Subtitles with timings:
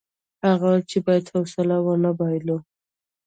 [0.47, 2.57] هغه وویل چې باید حوصله ونه بایلو.